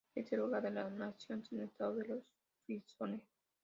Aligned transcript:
Es 0.15 0.33
el 0.33 0.39
hogar 0.39 0.63
de 0.63 0.71
la 0.71 0.89
nación 0.89 1.45
sin 1.45 1.61
estado 1.61 1.93
de 1.93 2.07
los 2.07 2.23
frisones. 2.65 3.21